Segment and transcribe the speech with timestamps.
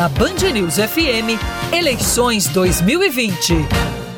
[0.00, 1.36] na Band News FM,
[1.70, 3.52] eleições 2020.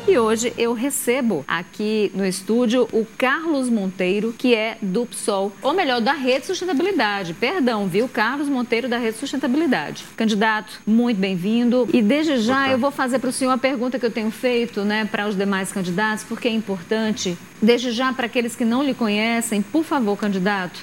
[0.07, 5.73] E hoje eu recebo aqui no estúdio o Carlos Monteiro, que é do PSOL, ou
[5.73, 7.33] melhor, da Rede Sustentabilidade.
[7.33, 8.07] Perdão, viu?
[8.07, 10.05] Carlos Monteiro da Rede Sustentabilidade.
[10.15, 11.85] Candidato, muito bem-vindo.
[11.91, 14.85] E desde já eu vou fazer para o senhor a pergunta que eu tenho feito
[14.85, 17.37] né, para os demais candidatos, porque é importante.
[17.61, 20.79] Desde já, para aqueles que não lhe conhecem, por favor, candidato,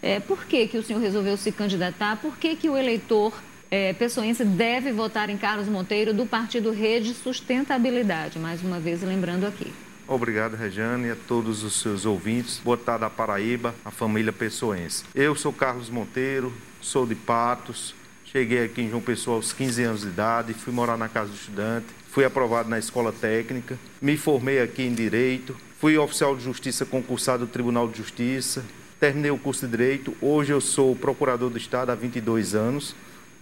[0.00, 2.18] é, por que, que o senhor resolveu se candidatar?
[2.18, 3.32] Por que, que o eleitor
[3.74, 8.38] é, pessoense deve votar em Carlos Monteiro do Partido Rede Sustentabilidade.
[8.38, 9.72] Mais uma vez, lembrando aqui.
[10.06, 12.60] Obrigado, Regiane, a todos os seus ouvintes.
[12.62, 15.02] Boa tarde da Paraíba, a família pessoense.
[15.12, 17.96] Eu sou Carlos Monteiro, sou de Patos.
[18.24, 21.36] Cheguei aqui em João Pessoa aos 15 anos de idade, fui morar na casa do
[21.36, 26.84] estudante, fui aprovado na escola técnica, me formei aqui em Direito, fui oficial de justiça
[26.84, 28.64] concursado do Tribunal de Justiça,
[29.00, 32.94] terminei o curso de Direito, hoje eu sou procurador do Estado há 22 anos,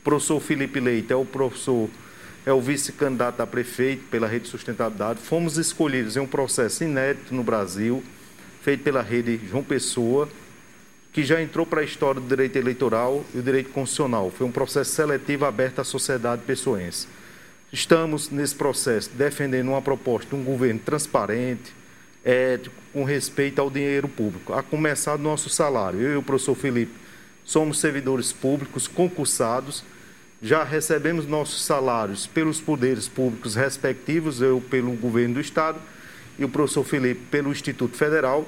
[0.02, 1.88] professor Felipe Leite é o professor,
[2.44, 5.20] é o vice-candidato a prefeito pela Rede Sustentabilidade.
[5.20, 8.02] Fomos escolhidos em um processo inédito no Brasil,
[8.62, 10.28] feito pela Rede João Pessoa,
[11.12, 14.30] que já entrou para a história do direito eleitoral e o direito constitucional.
[14.30, 17.06] Foi um processo seletivo aberto à sociedade pessoense.
[17.72, 21.72] Estamos nesse processo defendendo uma proposta de um governo transparente,
[22.24, 26.00] ético, com respeito ao dinheiro público, a começar do nosso salário.
[26.00, 27.01] Eu e o professor Felipe
[27.44, 29.84] somos servidores públicos concursados,
[30.42, 35.78] já recebemos nossos salários pelos poderes públicos respectivos, eu pelo governo do Estado
[36.36, 38.44] e o professor Felipe pelo Instituto Federal.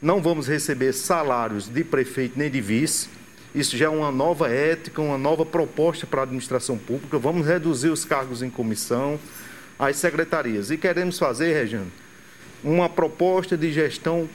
[0.00, 3.08] Não vamos receber salários de prefeito nem de vice.
[3.52, 7.18] Isso já é uma nova ética, uma nova proposta para a administração pública.
[7.18, 9.18] Vamos reduzir os cargos em comissão,
[9.78, 10.70] as secretarias.
[10.70, 11.90] E queremos fazer, Regiane,
[12.62, 14.28] uma proposta de gestão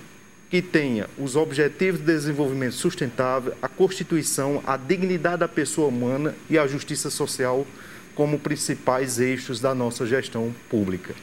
[0.49, 6.57] que tenha os objetivos de desenvolvimento sustentável, a Constituição, a dignidade da pessoa humana e
[6.57, 7.67] a justiça social
[8.15, 11.13] como principais eixos da nossa gestão pública.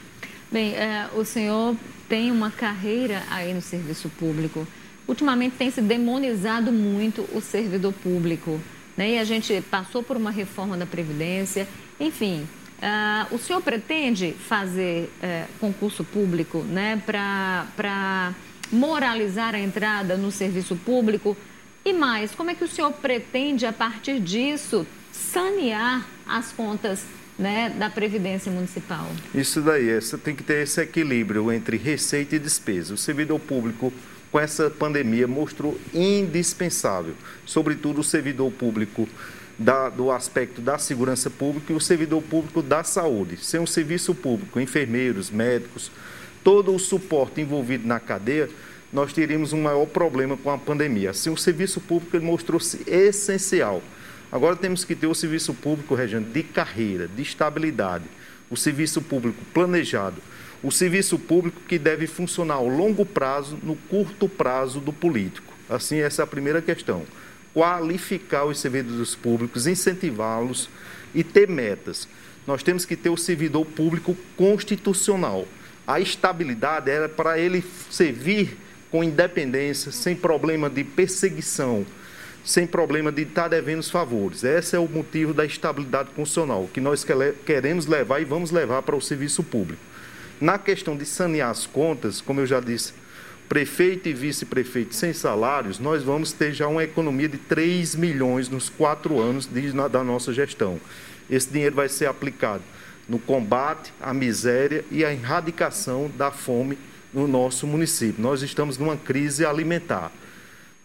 [0.49, 1.75] Bem, é, o senhor
[2.07, 4.65] tem uma carreira aí no serviço público.
[5.05, 8.59] Ultimamente tem se demonizado muito o servidor público.
[8.95, 9.11] Né?
[9.11, 11.67] E a gente passou por uma reforma da Previdência.
[11.99, 12.47] Enfim,
[12.79, 18.33] uh, o senhor pretende fazer uh, concurso público né, para
[18.71, 21.35] moralizar a entrada no serviço público?
[21.85, 27.05] E mais, como é que o senhor pretende, a partir disso, sanear as contas
[27.37, 29.07] né, da Previdência Municipal?
[29.33, 32.93] Isso daí, você tem que ter esse equilíbrio entre receita e despesa.
[32.93, 33.93] O servidor público,
[34.31, 37.13] com essa pandemia, mostrou indispensável,
[37.45, 39.07] sobretudo o servidor público
[39.57, 43.37] da, do aspecto da segurança pública e o servidor público da saúde.
[43.37, 45.91] Sem um serviço público, enfermeiros, médicos,
[46.47, 48.47] todo o suporte envolvido na cadeia,
[48.93, 51.09] nós teríamos um maior problema com a pandemia.
[51.09, 53.83] Assim, o serviço público mostrou-se essencial.
[54.31, 58.05] Agora temos que ter o serviço público, Regiane, de carreira, de estabilidade,
[58.49, 60.21] o serviço público planejado,
[60.63, 65.53] o serviço público que deve funcionar ao longo prazo, no curto prazo do político.
[65.69, 67.03] Assim, essa é a primeira questão.
[67.53, 70.69] Qualificar os servidores públicos, incentivá-los
[71.13, 72.07] e ter metas.
[72.47, 75.45] Nós temos que ter o servidor público constitucional
[75.87, 78.57] a estabilidade era para ele servir
[78.91, 81.85] com independência, sem problema de perseguição,
[82.43, 84.43] sem problema de estar devendo os favores.
[84.43, 87.05] Esse é o motivo da estabilidade constitucional, que nós
[87.45, 89.81] queremos levar e vamos levar para o serviço público.
[90.41, 92.93] Na questão de sanear as contas, como eu já disse,
[93.47, 98.67] prefeito e vice-prefeito sem salários, nós vamos ter já uma economia de 3 milhões nos
[98.69, 99.49] quatro anos
[99.89, 100.79] da nossa gestão.
[101.29, 102.63] Esse dinheiro vai ser aplicado
[103.07, 106.77] no combate à miséria e à erradicação da fome
[107.13, 108.21] no nosso município.
[108.21, 110.11] Nós estamos numa crise alimentar.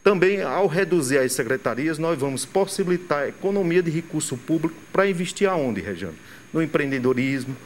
[0.02, 5.48] Também, ao reduzir as secretarias, nós vamos possibilitar a economia de recurso público para investir
[5.48, 6.16] aonde, Regiane?
[6.52, 7.56] No empreendedorismo,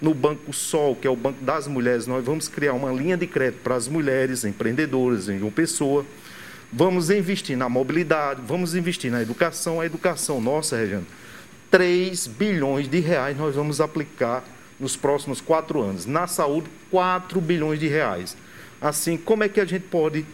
[0.00, 3.26] no Banco Sol, que é o Banco das Mulheres, nós vamos criar uma linha de
[3.26, 6.04] crédito para as mulheres empreendedoras em uma pessoa.
[6.72, 9.78] Vamos investir na mobilidade, vamos investir na educação.
[9.78, 11.06] A educação nossa, Regiane,
[11.72, 14.44] 3 bilhões de reais nós vamos aplicar
[14.78, 16.04] nos próximos quatro anos.
[16.04, 18.36] Na saúde, 4 bilhões de reais.
[18.78, 20.26] Assim, como é que a gente pode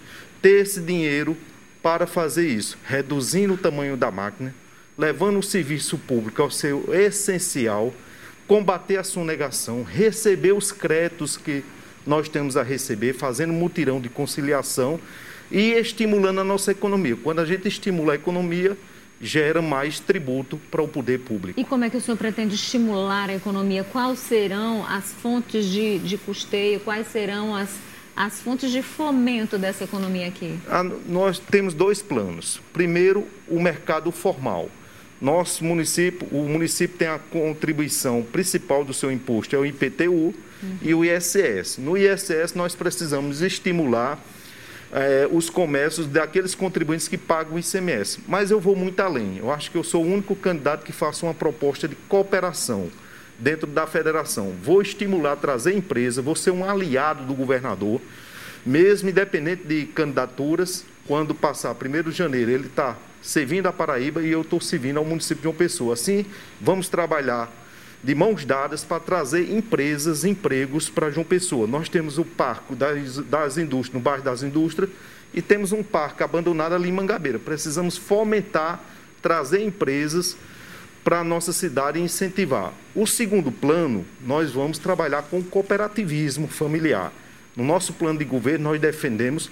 [0.42, 1.36] ter esse dinheiro
[1.80, 2.76] para fazer isso?
[2.84, 4.52] Reduzindo o tamanho da máquina,
[4.96, 7.94] levando o serviço público ao seu essencial,
[8.48, 11.62] combater a sonegação, receber os créditos que
[12.04, 14.98] nós temos a receber, fazendo mutirão de conciliação
[15.52, 17.16] e estimulando a nossa economia.
[17.22, 18.76] Quando a gente estimula a economia,
[19.20, 21.58] gera mais tributo para o poder público.
[21.58, 23.84] E como é que o senhor pretende estimular a economia?
[23.84, 26.80] Quais serão as fontes de, de custeio?
[26.80, 27.70] Quais serão as,
[28.14, 30.58] as fontes de fomento dessa economia aqui?
[31.06, 32.60] nós temos dois planos.
[32.72, 34.70] Primeiro, o mercado formal.
[35.20, 40.34] Nosso município, o município tem a contribuição principal do seu imposto, é o IPTU uhum.
[40.80, 41.78] e o ISS.
[41.78, 44.22] No ISS, nós precisamos estimular
[44.92, 48.20] é, os comércios daqueles contribuintes que pagam o ICMS.
[48.26, 49.38] Mas eu vou muito além.
[49.38, 52.90] Eu acho que eu sou o único candidato que faça uma proposta de cooperação
[53.38, 54.54] dentro da federação.
[54.62, 58.00] Vou estimular, trazer empresa, vou ser um aliado do governador,
[58.66, 64.30] mesmo independente de candidaturas, quando passar 1 de janeiro, ele está servindo a Paraíba e
[64.30, 65.94] eu estou servindo ao município de uma pessoa.
[65.94, 66.26] Assim,
[66.60, 67.50] vamos trabalhar
[68.02, 71.66] de mãos dadas para trazer empresas, empregos para João Pessoa.
[71.66, 74.90] Nós temos o Parque das, das Indústrias, no bairro das Indústrias,
[75.34, 77.38] e temos um parque abandonado ali em Mangabeira.
[77.38, 78.80] Precisamos fomentar,
[79.20, 80.36] trazer empresas
[81.04, 82.72] para a nossa cidade e incentivar.
[82.94, 87.12] O segundo plano, nós vamos trabalhar com cooperativismo familiar.
[87.56, 89.50] No nosso plano de governo, nós defendemos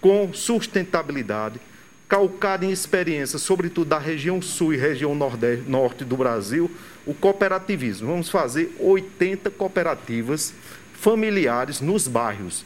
[0.00, 1.60] com sustentabilidade,
[2.08, 6.70] calcado em experiência, sobretudo da região sul e região nordeste, norte do Brasil,
[7.06, 8.08] o cooperativismo.
[8.08, 10.54] Vamos fazer 80 cooperativas
[10.94, 12.64] familiares nos bairros,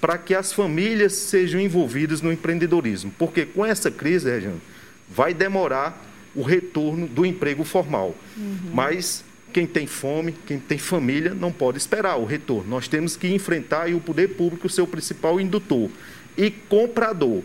[0.00, 3.12] para que as famílias sejam envolvidas no empreendedorismo.
[3.18, 4.60] Porque com essa crise, Regiane,
[5.08, 6.00] vai demorar
[6.34, 8.14] o retorno do emprego formal.
[8.36, 8.70] Uhum.
[8.74, 12.68] Mas quem tem fome, quem tem família, não pode esperar o retorno.
[12.68, 15.90] Nós temos que enfrentar e o poder público, o seu principal indutor
[16.36, 17.42] e comprador.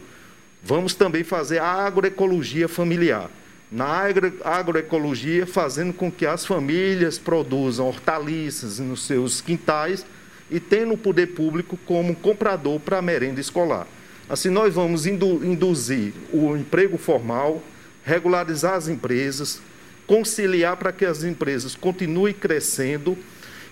[0.68, 3.32] Vamos também fazer agroecologia familiar.
[3.72, 10.06] Na agro, agroecologia, fazendo com que as famílias produzam hortaliças nos seus quintais
[10.52, 13.88] e tendo o poder público como comprador para a merenda escolar.
[14.28, 17.64] Assim, nós vamos indu induzir o emprego formal,
[18.04, 19.62] regularizar as empresas,
[20.06, 23.18] conciliar para que as empresas continuem crescendo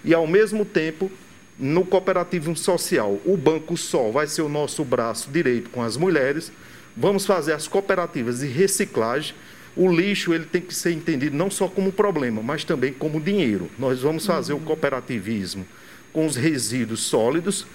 [0.01, 1.12] e, ao mesmo tempo,
[1.59, 6.53] no cooperativismo social, o Banco Sol vai ser o nosso braço direito com as mulheres.
[6.95, 9.36] Vamos fazer as cooperativas de reciclagem.
[9.75, 13.69] O lixo ele tem que ser entendido não só como problema, mas também como dinheiro.
[13.77, 14.59] Nós vamos fazer uhum.
[14.59, 15.65] o cooperativismo
[16.13, 17.68] com os resíduos sólidos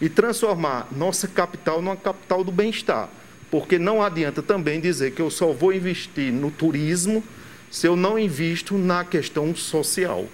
[0.00, 3.08] e transformar nossa capital numa capital do bem-estar.
[3.50, 7.24] Porque não adianta também dizer que eu só vou investir no turismo
[7.70, 10.26] se eu não invisto na questão social.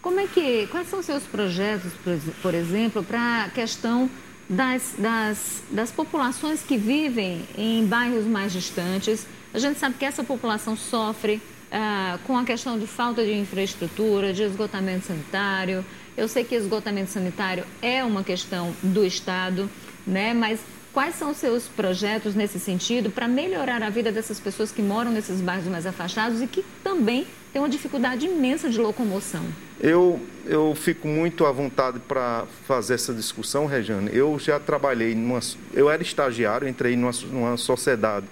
[0.00, 1.92] Como é que, quais são os seus projetos,
[2.40, 4.10] por exemplo, para a questão
[4.52, 9.26] das, das, das populações que vivem em bairros mais distantes?
[9.52, 11.40] A gente sabe que essa população sofre
[11.70, 15.84] ah, com a questão de falta de infraestrutura, de esgotamento sanitário.
[16.16, 19.68] Eu sei que esgotamento sanitário é uma questão do Estado,
[20.06, 20.34] né?
[20.34, 20.60] mas
[20.92, 25.10] Quais são os seus projetos nesse sentido para melhorar a vida dessas pessoas que moram
[25.10, 29.44] nesses bairros mais afastados e que também têm uma dificuldade imensa de locomoção?
[29.80, 34.10] Eu, eu fico muito à vontade para fazer essa discussão, Regiane.
[34.12, 35.40] Eu já trabalhei, numa,
[35.74, 38.26] eu era estagiário, entrei numa, numa sociedade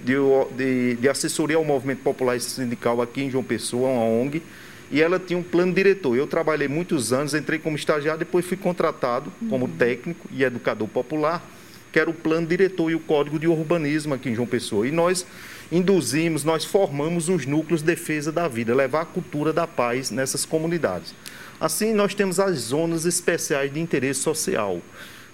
[0.00, 0.14] de,
[0.56, 4.42] de, de, assessoria ao movimento popular e sindical aqui em João Pessoa, uma ONG,
[4.90, 6.16] e ela tinha um plano diretor.
[6.16, 9.72] Eu trabalhei muitos anos, entrei como estagiário, depois fui contratado como uhum.
[9.72, 11.42] técnico e educador popular
[11.92, 14.86] que era o plano diretor e o código de urbanismo aqui em João Pessoa.
[14.86, 15.26] E nós
[15.70, 20.44] induzimos, nós formamos os núcleos de defesa da vida, levar a cultura da paz nessas
[20.44, 21.14] comunidades.
[21.60, 24.80] Assim, nós temos as zonas especiais de interesse social.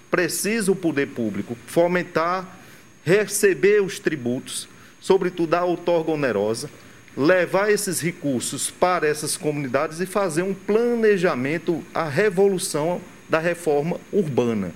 [0.09, 2.59] Precisa o poder público fomentar,
[3.03, 4.67] receber os tributos,
[4.99, 6.69] sobretudo a outorga onerosa,
[7.15, 12.99] levar esses recursos para essas comunidades e fazer um planejamento, a revolução
[13.29, 14.71] da reforma urbana.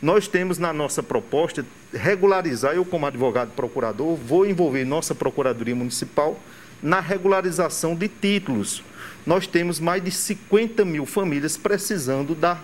[0.00, 1.64] Nós temos na nossa proposta
[1.96, 6.38] regularizar, eu como advogado procurador, vou envolver nossa Procuradoria Municipal
[6.82, 8.82] na regularização de títulos.
[9.24, 12.58] Nós temos mais de 50 mil famílias precisando da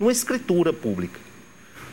[0.00, 1.18] uma escritura pública.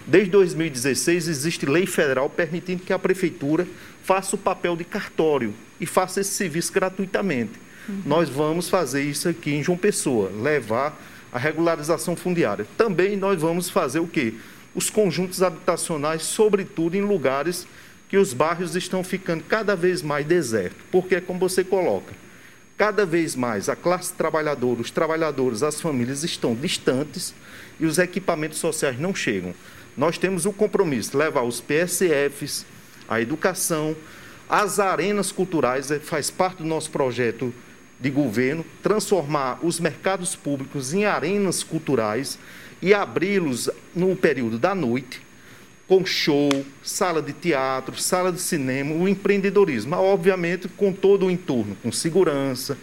[0.07, 3.67] Desde 2016 existe lei federal permitindo que a prefeitura
[4.03, 7.53] faça o papel de cartório e faça esse serviço gratuitamente.
[7.89, 8.01] Uhum.
[8.05, 10.99] Nós vamos fazer isso aqui em João Pessoa, levar
[11.31, 12.67] a regularização fundiária.
[12.77, 14.35] Também nós vamos fazer o quê?
[14.75, 17.65] Os conjuntos habitacionais, sobretudo em lugares
[18.09, 20.77] que os bairros estão ficando cada vez mais desertos.
[20.91, 22.13] Porque, como você coloca,
[22.77, 27.33] cada vez mais a classe trabalhadora, os trabalhadores, as famílias estão distantes
[27.79, 29.55] e os equipamentos sociais não chegam.
[29.97, 32.65] Nós temos o compromisso de levar os PSFs,
[33.07, 33.95] a educação,
[34.47, 37.53] as arenas culturais, é, faz parte do nosso projeto
[37.99, 42.37] de governo, transformar os mercados públicos em arenas culturais
[42.85, 45.19] e abri-los no período da noite,
[45.87, 46.51] com show,
[46.83, 52.77] sala de teatro, sala de cinema, o empreendedorismo, obviamente com todo o entorno, com segurança,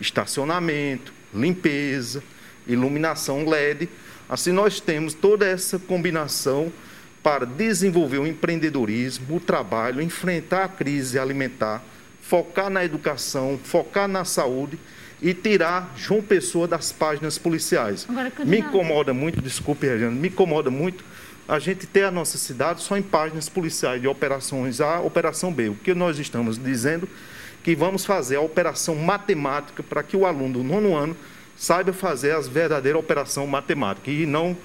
[0.00, 2.22] estacionamento, limpeza,
[2.68, 3.88] iluminação LED.
[4.28, 6.72] Assim, nós temos toda essa combinação
[7.20, 11.82] para desenvolver o empreendedorismo, o trabalho, enfrentar a crise alimentar,
[12.20, 14.78] focar na educação, focar na saúde
[15.20, 18.06] e tirar João Pessoa das páginas policiais.
[18.44, 21.04] Me incomoda muito, desculpe, Regina, me incomoda muito
[21.48, 25.70] a gente ter a nossa cidade só em páginas policiais de operações A, operação B.
[25.70, 27.08] O que nós estamos dizendo
[27.64, 31.16] que vamos fazer a operação matemática para que o aluno do nono ano
[31.56, 34.56] saiba fazer a verdadeira operação matemática e não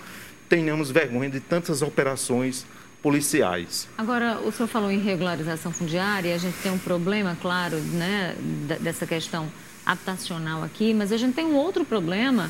[0.47, 2.65] tenhamos vergonha de tantas operações
[3.01, 3.87] policiais.
[3.97, 8.35] Agora, o senhor falou em regularização fundiária, a gente tem um problema, claro, né,
[8.79, 9.49] dessa questão
[9.85, 12.49] habitacional aqui, mas a gente tem um outro problema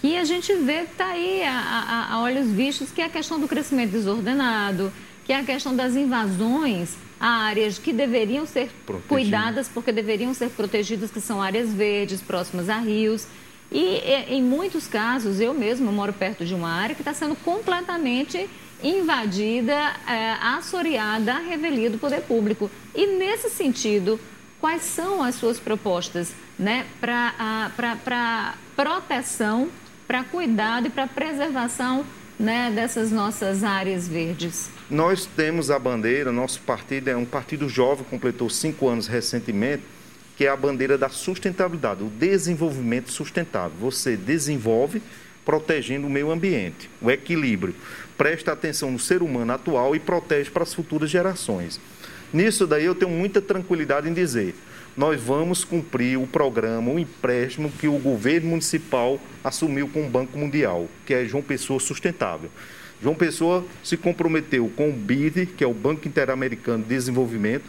[0.00, 3.08] que a gente vê que está aí a, a, a, olhos vistos, que é a
[3.08, 4.92] questão do crescimento desordenado,
[5.24, 8.70] que é a questão das invasões a áreas que deveriam ser
[9.08, 13.26] cuidadas, porque deveriam ser protegidas, que são áreas verdes, próximas a rios.
[13.72, 18.48] E em muitos casos, eu mesma moro perto de uma área que está sendo completamente
[18.82, 19.74] invadida,
[20.06, 22.70] é, assoreada, a revelia do poder público.
[22.94, 24.20] E nesse sentido,
[24.60, 29.68] quais são as suas propostas né, para proteção,
[30.06, 32.04] para cuidado e para preservação
[32.38, 34.70] né, dessas nossas áreas verdes?
[34.90, 39.82] Nós temos a bandeira, nosso partido é um partido jovem, completou cinco anos recentemente,
[40.36, 43.76] que é a bandeira da sustentabilidade, o desenvolvimento sustentável.
[43.80, 45.02] Você desenvolve
[45.46, 47.74] protegendo o meio ambiente, o equilíbrio.
[48.18, 51.80] Presta atenção no ser humano atual e protege para as futuras gerações.
[52.32, 54.54] Nisso daí eu tenho muita tranquilidade em dizer,
[54.96, 60.38] nós vamos cumprir o programa, o empréstimo que o governo municipal assumiu com o Banco
[60.38, 62.50] Mundial, que é João Pessoa Sustentável.
[63.02, 67.64] João Pessoa se comprometeu com o BID, que é o Banco Interamericano de Desenvolvimento,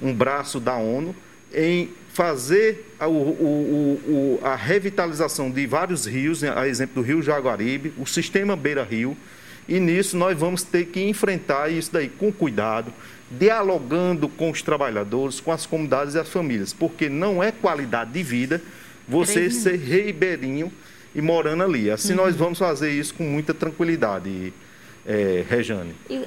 [0.00, 1.14] um braço da ONU,
[1.52, 7.92] em fazer a, o, o, a revitalização de vários rios, a exemplo do Rio Jaguaribe,
[7.98, 9.16] o sistema Beira Rio,
[9.70, 12.92] e nisso nós vamos ter que enfrentar isso daí com cuidado,
[13.30, 18.20] dialogando com os trabalhadores, com as comunidades e as famílias, porque não é qualidade de
[18.20, 18.60] vida
[19.06, 20.72] você ser ribeirinho
[21.14, 21.88] e morando ali.
[21.88, 22.16] Assim uhum.
[22.16, 24.52] nós vamos fazer isso com muita tranquilidade,
[25.06, 25.94] é, Rejane.
[26.08, 26.24] E,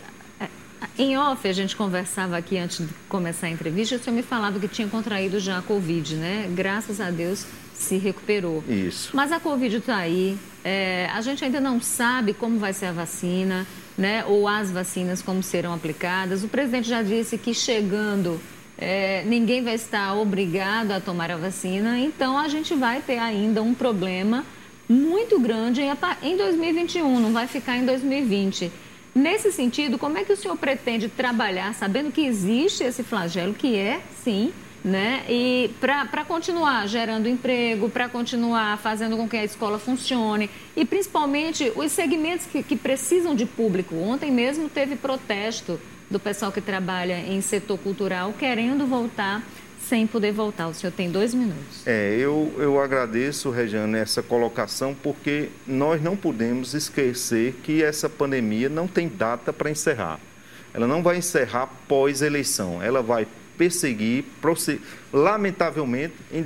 [0.97, 4.59] em off, a gente conversava aqui antes de começar a entrevista, o senhor me falado
[4.59, 6.49] que tinha contraído já a Covid, né?
[6.53, 8.63] Graças a Deus se recuperou.
[8.67, 9.11] Isso.
[9.13, 12.91] Mas a Covid está aí, é, a gente ainda não sabe como vai ser a
[12.91, 14.23] vacina, né?
[14.25, 16.43] Ou as vacinas como serão aplicadas.
[16.43, 18.39] O presidente já disse que chegando
[18.77, 23.61] é, ninguém vai estar obrigado a tomar a vacina, então a gente vai ter ainda
[23.61, 24.43] um problema
[24.89, 25.81] muito grande
[26.21, 28.71] em 2021, não vai ficar em 2020.
[29.15, 33.75] Nesse sentido, como é que o senhor pretende trabalhar, sabendo que existe esse flagelo, que
[33.75, 34.51] é, sim,
[34.84, 35.24] né?
[35.29, 41.72] E para continuar gerando emprego, para continuar fazendo com que a escola funcione e principalmente
[41.75, 43.96] os segmentos que, que precisam de público.
[43.96, 45.79] Ontem mesmo teve protesto
[46.10, 49.41] do pessoal que trabalha em setor cultural querendo voltar
[49.87, 50.67] sem poder voltar.
[50.67, 51.85] O senhor tem dois minutos.
[51.85, 58.69] É, eu, eu agradeço, Regiane, essa colocação, porque nós não podemos esquecer que essa pandemia
[58.69, 60.19] não tem data para encerrar.
[60.73, 64.25] Ela não vai encerrar pós-eleição, ela vai perseguir,
[65.11, 66.43] lamentavelmente, em,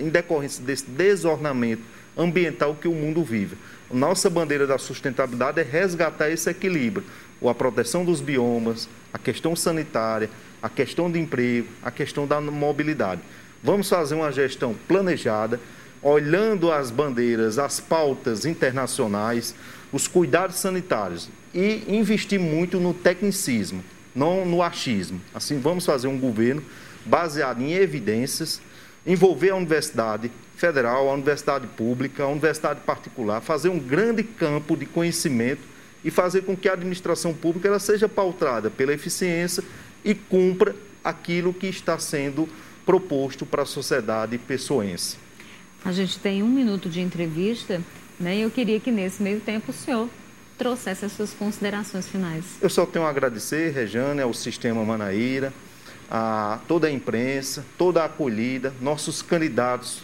[0.00, 1.82] em decorrência desse desornamento
[2.16, 3.56] ambiental que o mundo vive.
[3.90, 7.06] Nossa bandeira da sustentabilidade é resgatar esse equilíbrio,
[7.48, 10.28] a proteção dos biomas, a questão sanitária,
[10.62, 13.20] a questão de emprego, a questão da mobilidade.
[13.62, 15.60] Vamos fazer uma gestão planejada,
[16.02, 19.54] olhando as bandeiras, as pautas internacionais,
[19.92, 23.82] os cuidados sanitários e investir muito no tecnicismo,
[24.14, 25.20] não no achismo.
[25.34, 26.62] Assim, vamos fazer um governo
[27.04, 28.60] baseado em evidências,
[29.06, 34.86] envolver a universidade federal, a universidade pública, a universidade particular, fazer um grande campo de
[34.86, 35.62] conhecimento
[36.04, 39.62] e fazer com que a administração pública ela seja pautada pela eficiência
[40.06, 42.48] e cumpra aquilo que está sendo
[42.86, 45.16] proposto para a sociedade pessoense.
[45.84, 47.82] A gente tem um minuto de entrevista,
[48.18, 48.36] né?
[48.36, 50.08] E eu queria que nesse meio tempo o senhor
[50.56, 52.44] trouxesse as suas considerações finais.
[52.62, 55.52] Eu só tenho a agradecer, Rejane, ao Sistema Manaíra,
[56.08, 60.02] a toda a imprensa, toda a acolhida, nossos candidatos.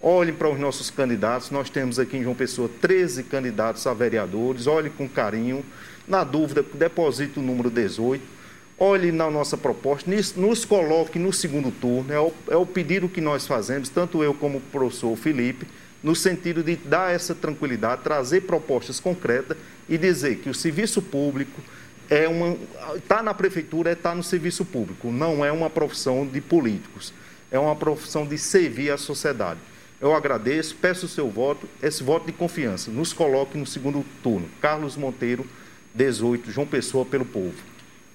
[0.00, 1.50] Olhem para os nossos candidatos.
[1.50, 4.66] Nós temos aqui em João Pessoa 13 candidatos a vereadores.
[4.66, 5.64] Olhem com carinho.
[6.06, 8.35] Na dúvida, deposite o número 18
[8.78, 12.12] olhe na nossa proposta, nos coloque no segundo turno.
[12.12, 15.66] É o, é o pedido que nós fazemos, tanto eu como o professor Felipe,
[16.02, 19.56] no sentido de dar essa tranquilidade, trazer propostas concretas
[19.88, 21.60] e dizer que o serviço público
[22.08, 22.56] é uma.
[22.96, 27.12] Está na prefeitura, está no serviço público, não é uma profissão de políticos,
[27.50, 29.58] é uma profissão de servir a sociedade.
[29.98, 32.90] Eu agradeço, peço o seu voto, esse voto de confiança.
[32.90, 34.46] Nos coloque no segundo turno.
[34.60, 35.46] Carlos Monteiro,
[35.94, 37.54] 18, João Pessoa, pelo povo.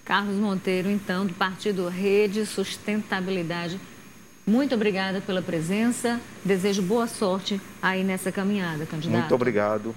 [0.04, 3.80] Carlos Monteiro, então, do Partido Rede Sustentabilidade.
[4.46, 6.20] Muito obrigada pela presença.
[6.44, 9.20] Desejo boa sorte aí nessa caminhada, candidato.
[9.20, 9.96] Muito obrigado.